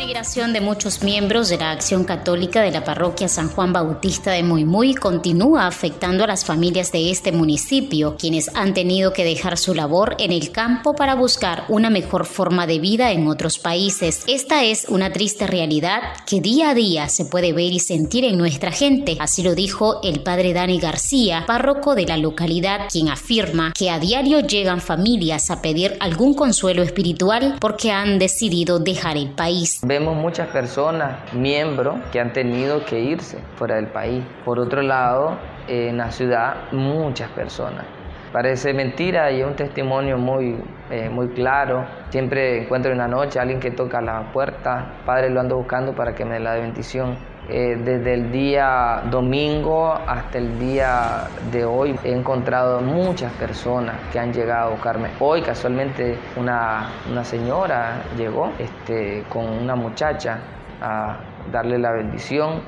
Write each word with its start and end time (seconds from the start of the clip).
Migración 0.00 0.54
de 0.54 0.62
muchos 0.62 1.02
miembros 1.02 1.50
de 1.50 1.58
la 1.58 1.72
Acción 1.72 2.04
Católica 2.04 2.62
de 2.62 2.70
la 2.70 2.84
Parroquia 2.84 3.28
San 3.28 3.50
Juan 3.50 3.74
Bautista 3.74 4.30
de 4.30 4.42
Muy 4.42 4.94
continúa 4.94 5.66
afectando 5.66 6.24
a 6.24 6.26
las 6.26 6.46
familias 6.46 6.90
de 6.90 7.10
este 7.10 7.32
municipio, 7.32 8.16
quienes 8.18 8.50
han 8.56 8.72
tenido 8.72 9.12
que 9.12 9.24
dejar 9.24 9.58
su 9.58 9.74
labor 9.74 10.16
en 10.18 10.32
el 10.32 10.52
campo 10.52 10.94
para 10.94 11.14
buscar 11.14 11.64
una 11.68 11.90
mejor 11.90 12.24
forma 12.24 12.66
de 12.66 12.78
vida 12.78 13.12
en 13.12 13.28
otros 13.28 13.58
países. 13.58 14.24
Esta 14.26 14.64
es 14.64 14.86
una 14.88 15.12
triste 15.12 15.46
realidad 15.46 16.00
que 16.26 16.40
día 16.40 16.70
a 16.70 16.74
día 16.74 17.10
se 17.10 17.26
puede 17.26 17.52
ver 17.52 17.70
y 17.70 17.78
sentir 17.78 18.24
en 18.24 18.38
nuestra 18.38 18.72
gente, 18.72 19.18
así 19.20 19.42
lo 19.42 19.54
dijo 19.54 20.00
el 20.02 20.22
padre 20.22 20.54
Dani 20.54 20.80
García, 20.80 21.44
párroco 21.46 21.94
de 21.94 22.06
la 22.06 22.16
localidad, 22.16 22.88
quien 22.90 23.10
afirma 23.10 23.74
que 23.74 23.90
a 23.90 23.98
diario 23.98 24.40
llegan 24.40 24.80
familias 24.80 25.50
a 25.50 25.60
pedir 25.60 25.98
algún 26.00 26.32
consuelo 26.32 26.82
espiritual 26.82 27.58
porque 27.60 27.90
han 27.90 28.18
decidido 28.18 28.78
dejar 28.78 29.18
el 29.18 29.32
país. 29.32 29.82
Vemos 29.90 30.14
muchas 30.14 30.46
personas, 30.50 31.34
miembros, 31.34 31.96
que 32.12 32.20
han 32.20 32.32
tenido 32.32 32.84
que 32.84 33.00
irse 33.00 33.38
fuera 33.56 33.74
del 33.74 33.88
país. 33.88 34.22
Por 34.44 34.60
otro 34.60 34.82
lado, 34.82 35.36
en 35.66 35.96
la 35.96 36.12
ciudad, 36.12 36.70
muchas 36.70 37.28
personas. 37.30 37.86
Parece 38.32 38.72
mentira 38.72 39.32
y 39.32 39.40
es 39.40 39.46
un 39.48 39.56
testimonio 39.56 40.16
muy, 40.16 40.62
eh, 40.92 41.08
muy 41.08 41.30
claro. 41.30 41.84
Siempre 42.10 42.62
encuentro 42.62 42.92
en 42.92 42.98
la 42.98 43.08
noche 43.08 43.40
a 43.40 43.42
alguien 43.42 43.58
que 43.58 43.72
toca 43.72 44.00
la 44.00 44.30
puerta. 44.32 45.02
Padre, 45.04 45.28
lo 45.28 45.40
ando 45.40 45.56
buscando 45.56 45.92
para 45.92 46.14
que 46.14 46.24
me 46.24 46.34
dé 46.34 46.40
la 46.40 46.54
bendición. 46.54 47.18
Eh, 47.48 47.76
desde 47.84 48.14
el 48.14 48.30
día 48.30 49.02
domingo 49.10 49.92
hasta 49.92 50.38
el 50.38 50.58
día 50.58 51.26
de 51.50 51.64
hoy 51.64 51.98
he 52.04 52.12
encontrado 52.12 52.80
muchas 52.80 53.32
personas 53.32 53.96
que 54.12 54.20
han 54.20 54.32
llegado 54.32 54.68
a 54.68 54.70
buscarme. 54.70 55.08
Hoy 55.18 55.42
casualmente 55.42 56.16
una, 56.36 56.90
una 57.10 57.24
señora 57.24 58.02
llegó 58.16 58.52
este, 58.58 59.24
con 59.28 59.46
una 59.46 59.74
muchacha 59.74 60.38
a 60.80 61.16
darle 61.50 61.78
la 61.78 61.90
bendición 61.92 62.60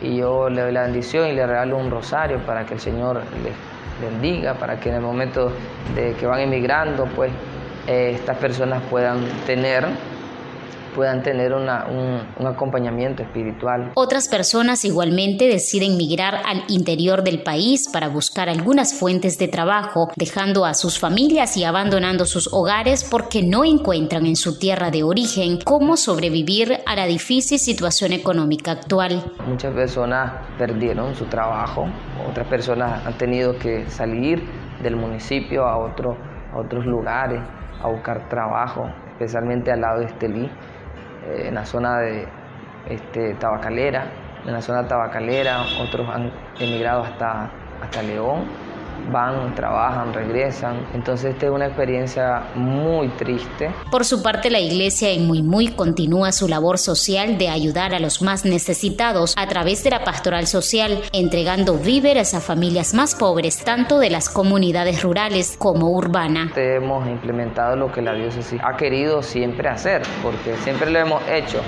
y 0.00 0.16
yo 0.16 0.48
le 0.48 0.62
doy 0.62 0.72
la 0.72 0.82
bendición 0.82 1.28
y 1.28 1.32
le 1.32 1.46
regalo 1.46 1.76
un 1.76 1.90
rosario 1.90 2.38
para 2.46 2.64
que 2.64 2.74
el 2.74 2.80
Señor 2.80 3.22
les 3.42 3.54
bendiga, 4.00 4.54
para 4.54 4.80
que 4.80 4.88
en 4.88 4.96
el 4.96 5.02
momento 5.02 5.52
de 5.94 6.14
que 6.14 6.26
van 6.26 6.40
emigrando, 6.40 7.04
pues 7.14 7.30
eh, 7.86 8.12
estas 8.14 8.36
personas 8.38 8.82
puedan 8.90 9.24
tener 9.46 9.86
puedan 10.94 11.22
tener 11.22 11.52
una, 11.52 11.86
un, 11.86 12.46
acompañamiento 12.46 13.22
espiritual. 13.22 13.92
Otras 13.94 14.28
personas 14.28 14.84
igualmente 14.84 15.46
deciden 15.46 15.96
migrar 15.96 16.42
al 16.44 16.64
interior 16.68 17.22
del 17.22 17.42
país 17.42 17.88
para 17.92 18.08
buscar 18.08 18.48
algunas 18.48 18.94
fuentes 18.94 19.38
de 19.38 19.48
trabajo, 19.48 20.10
dejando 20.16 20.64
a 20.64 20.74
sus 20.74 20.98
familias 20.98 21.56
y 21.56 21.64
abandonando 21.64 22.24
sus 22.24 22.52
hogares 22.52 23.04
porque 23.04 23.42
no 23.42 23.64
encuentran 23.64 24.26
en 24.26 24.36
su 24.36 24.58
tierra 24.58 24.90
de 24.90 25.02
origen 25.02 25.58
cómo 25.64 25.96
sobrevivir 25.96 26.78
a 26.86 26.96
la 26.96 27.06
difícil 27.06 27.58
situación 27.58 28.12
económica 28.12 28.72
actual. 28.72 29.22
Muchas 29.46 29.74
personas 29.74 30.32
perdieron 30.58 31.14
su 31.14 31.24
trabajo, 31.26 31.86
otras 32.28 32.46
personas 32.48 33.06
han 33.06 33.16
tenido 33.18 33.58
que 33.58 33.88
salir 33.88 34.42
del 34.82 34.96
municipio 34.96 35.66
a, 35.66 35.78
otro, 35.78 36.16
a 36.52 36.58
otros 36.58 36.84
lugares 36.84 37.40
a 37.82 37.88
buscar 37.88 38.28
trabajo, 38.28 38.88
especialmente 39.12 39.72
al 39.72 39.80
lado 39.80 40.00
de 40.00 40.06
Estelí. 40.06 40.50
Eh, 41.26 41.48
en 41.48 41.54
la 41.54 41.64
zona 41.64 41.98
de 41.98 42.26
este, 42.88 43.34
Tabacalera, 43.34 44.04
en 44.44 44.52
la 44.52 44.60
zona 44.60 44.86
tabacalera, 44.88 45.64
otros 45.80 46.08
han 46.08 46.32
emigrado 46.58 47.02
hasta, 47.02 47.50
hasta 47.80 48.02
León 48.02 48.44
van, 49.10 49.54
trabajan, 49.54 50.12
regresan. 50.12 50.86
Entonces 50.94 51.32
esta 51.32 51.46
es 51.46 51.52
una 51.52 51.66
experiencia 51.66 52.44
muy 52.54 53.08
triste. 53.08 53.70
Por 53.90 54.04
su 54.04 54.22
parte, 54.22 54.50
la 54.50 54.60
iglesia 54.60 55.10
en 55.10 55.26
Muy 55.26 55.42
Muy 55.42 55.68
continúa 55.68 56.32
su 56.32 56.48
labor 56.48 56.78
social 56.78 57.38
de 57.38 57.48
ayudar 57.48 57.94
a 57.94 57.98
los 57.98 58.22
más 58.22 58.44
necesitados 58.44 59.34
a 59.36 59.46
través 59.46 59.84
de 59.84 59.90
la 59.90 60.04
pastoral 60.04 60.46
social, 60.46 61.02
entregando 61.12 61.78
víveres 61.78 62.34
a 62.34 62.40
familias 62.40 62.94
más 62.94 63.14
pobres, 63.14 63.64
tanto 63.64 63.98
de 63.98 64.10
las 64.10 64.28
comunidades 64.28 65.02
rurales 65.02 65.56
como 65.58 65.90
urbanas. 65.90 66.56
Hemos 66.56 67.06
implementado 67.08 67.76
lo 67.76 67.90
que 67.90 68.02
la 68.02 68.14
diócesis 68.14 68.60
ha 68.62 68.76
querido 68.76 69.22
siempre 69.22 69.68
hacer, 69.68 70.02
porque 70.22 70.54
siempre 70.62 70.90
lo 70.90 70.98
hemos 70.98 71.22
hecho, 71.28 71.60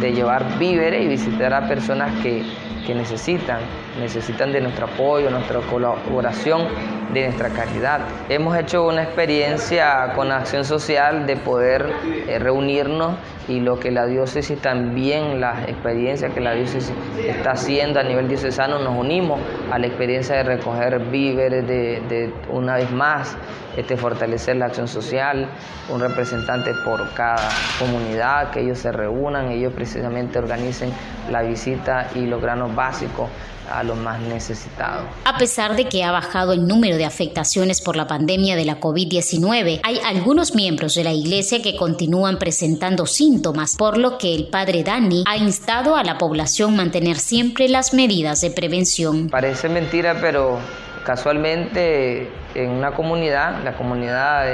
de 0.00 0.12
llevar 0.12 0.58
víveres 0.58 1.04
y 1.04 1.08
visitar 1.08 1.52
a 1.54 1.68
personas 1.68 2.10
que 2.22 2.42
que 2.86 2.94
necesitan, 2.94 3.58
necesitan 4.00 4.52
de 4.52 4.60
nuestro 4.60 4.86
apoyo, 4.86 5.28
nuestra 5.28 5.60
colaboración, 5.60 6.68
de 7.12 7.24
nuestra 7.24 7.50
caridad. 7.50 8.00
Hemos 8.28 8.56
hecho 8.56 8.86
una 8.86 9.02
experiencia 9.02 10.12
con 10.14 10.30
acción 10.30 10.64
social 10.64 11.26
de 11.26 11.36
poder 11.36 11.90
eh, 12.28 12.38
reunirnos 12.38 13.16
y 13.48 13.60
lo 13.60 13.80
que 13.80 13.90
la 13.90 14.06
diócesis 14.06 14.60
también, 14.60 15.40
las 15.40 15.68
experiencias 15.68 16.32
que 16.32 16.40
la 16.40 16.52
diócesis 16.52 16.92
está 17.18 17.52
haciendo 17.52 17.98
a 18.00 18.04
nivel 18.04 18.28
diocesano, 18.28 18.78
nos 18.78 18.96
unimos 18.96 19.40
a 19.70 19.78
la 19.78 19.86
experiencia 19.86 20.36
de 20.36 20.42
recoger 20.44 21.00
víveres, 21.10 21.66
de, 21.66 22.02
de 22.08 22.32
una 22.50 22.76
vez 22.76 22.90
más 22.92 23.36
este, 23.76 23.96
fortalecer 23.96 24.56
la 24.56 24.66
acción 24.66 24.88
social, 24.88 25.48
un 25.92 26.00
representante 26.00 26.72
por 26.84 27.12
cada 27.14 27.48
comunidad, 27.78 28.50
que 28.50 28.60
ellos 28.60 28.78
se 28.78 28.92
reúnan, 28.92 29.50
ellos 29.50 29.72
precisamente 29.72 30.38
organicen 30.38 30.92
la 31.30 31.42
visita 31.42 32.10
y 32.14 32.26
los 32.26 32.40
granos 32.40 32.74
básicos 32.74 33.28
a 33.70 33.82
los 33.82 33.96
más 33.98 34.20
necesitados. 34.20 35.04
A 35.24 35.38
pesar 35.38 35.76
de 35.76 35.86
que 35.86 36.04
ha 36.04 36.12
bajado 36.12 36.52
el 36.52 36.66
número 36.66 36.96
de 36.96 37.04
afectaciones 37.04 37.80
por 37.80 37.96
la 37.96 38.06
pandemia 38.06 38.56
de 38.56 38.64
la 38.64 38.80
COVID-19, 38.80 39.80
hay 39.82 40.00
algunos 40.04 40.54
miembros 40.54 40.94
de 40.94 41.04
la 41.04 41.12
iglesia 41.12 41.62
que 41.62 41.76
continúan 41.76 42.38
presentando 42.38 43.06
síntomas, 43.06 43.76
por 43.76 43.98
lo 43.98 44.18
que 44.18 44.34
el 44.34 44.46
padre 44.46 44.82
Dani 44.82 45.24
ha 45.26 45.36
instado 45.36 45.96
a 45.96 46.04
la 46.04 46.18
población 46.18 46.76
mantener 46.76 47.16
siempre 47.18 47.68
las 47.68 47.92
medidas 47.92 48.40
de 48.40 48.50
prevención. 48.50 49.28
Parece 49.28 49.68
mentira, 49.68 50.18
pero 50.20 50.58
casualmente 51.06 52.28
en 52.56 52.70
una 52.70 52.90
comunidad, 52.90 53.62
la 53.62 53.74
comunidad 53.74 54.44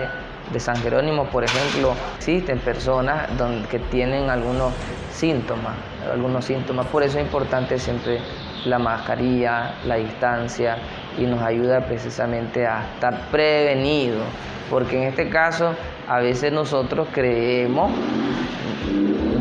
de, 0.53 0.61
San 0.61 0.77
Jerónimo, 0.77 1.25
por 1.25 1.45
ejemplo, 1.45 1.95
existen 2.19 2.59
personas 2.59 3.27
que 3.71 3.79
tienen 3.79 4.29
algunos 4.29 4.75
síntomas, 5.11 5.73
algunos 6.13 6.45
síntomas. 6.45 6.87
Por 6.89 7.03
eso 7.03 7.19
es 7.19 7.25
importante 7.25 7.79
siempre 7.79 8.19
la 8.67 8.79
mascarilla, 8.79 9.77
la 9.87 9.95
distancia 9.95 10.77
y 11.17 11.23
nos 11.23 11.41
ayuda 11.41 11.81
precisamente 11.87 12.67
a 12.67 12.83
estar 12.95 13.19
prevenidos, 13.31 14.27
porque 14.69 14.99
en 15.01 15.09
este 15.09 15.31
caso 15.31 15.75
a 16.07 16.19
veces 16.19 16.53
nosotros 16.53 17.09
creemos 17.13 17.91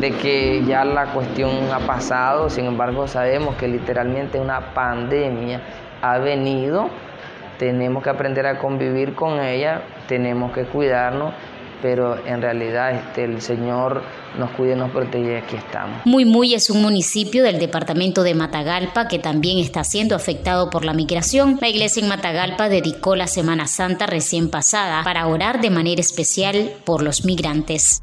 de 0.00 0.12
que 0.12 0.64
ya 0.64 0.82
la 0.86 1.12
cuestión 1.12 1.50
ha 1.74 1.80
pasado, 1.80 2.48
sin 2.48 2.64
embargo 2.64 3.06
sabemos 3.06 3.54
que 3.56 3.68
literalmente 3.68 4.40
una 4.40 4.72
pandemia 4.72 5.60
ha 6.02 6.18
venido, 6.18 6.90
tenemos 7.58 8.02
que 8.02 8.10
aprender 8.10 8.46
a 8.46 8.58
convivir 8.58 9.14
con 9.14 9.40
ella, 9.40 9.82
tenemos 10.06 10.52
que 10.52 10.64
cuidarnos 10.64 11.32
pero 11.82 12.24
en 12.24 12.40
realidad 12.40 12.92
este, 12.92 13.24
el 13.24 13.42
Señor 13.42 14.02
nos 14.38 14.50
cuide, 14.52 14.76
nos 14.76 14.90
protege, 14.90 15.38
aquí 15.38 15.56
estamos. 15.56 16.06
Muy 16.06 16.24
Muy 16.24 16.54
es 16.54 16.70
un 16.70 16.80
municipio 16.80 17.42
del 17.42 17.58
departamento 17.58 18.22
de 18.22 18.34
Matagalpa 18.34 19.08
que 19.08 19.18
también 19.18 19.58
está 19.58 19.84
siendo 19.84 20.14
afectado 20.14 20.70
por 20.70 20.84
la 20.84 20.94
migración. 20.94 21.58
La 21.60 21.68
iglesia 21.68 22.02
en 22.02 22.08
Matagalpa 22.08 22.68
dedicó 22.68 23.16
la 23.16 23.26
Semana 23.26 23.66
Santa 23.66 24.06
recién 24.06 24.48
pasada 24.48 25.02
para 25.02 25.26
orar 25.26 25.60
de 25.60 25.70
manera 25.70 26.00
especial 26.00 26.70
por 26.84 27.02
los 27.02 27.24
migrantes. 27.24 28.02